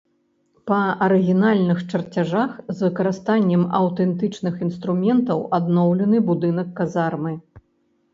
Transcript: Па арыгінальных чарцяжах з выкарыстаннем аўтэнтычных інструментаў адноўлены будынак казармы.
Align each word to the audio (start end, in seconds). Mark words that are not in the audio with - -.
Па 0.69 0.77
арыгінальных 1.07 1.81
чарцяжах 1.91 2.55
з 2.69 2.75
выкарыстаннем 2.85 3.63
аўтэнтычных 3.81 4.55
інструментаў 4.69 5.45
адноўлены 5.59 6.23
будынак 6.31 6.73
казармы. 6.81 7.35